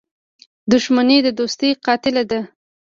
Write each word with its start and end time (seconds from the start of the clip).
•دښمني 0.71 1.17
د 1.25 1.27
دوستۍ 1.39 1.71
قاتله 1.85 2.23
ده. 2.31 2.39